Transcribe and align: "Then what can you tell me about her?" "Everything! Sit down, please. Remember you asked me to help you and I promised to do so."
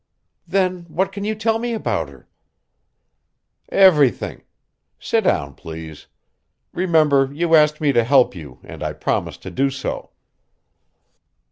"Then 0.47 0.85
what 0.87 1.11
can 1.11 1.23
you 1.25 1.35
tell 1.35 1.59
me 1.59 1.73
about 1.73 2.09
her?" 2.09 2.27
"Everything! 3.69 4.41
Sit 4.97 5.25
down, 5.25 5.53
please. 5.53 6.07
Remember 6.73 7.29
you 7.31 7.53
asked 7.53 7.79
me 7.79 7.91
to 7.91 8.03
help 8.03 8.33
you 8.33 8.57
and 8.63 8.81
I 8.81 8.93
promised 8.93 9.43
to 9.43 9.51
do 9.51 9.69
so." 9.69 10.09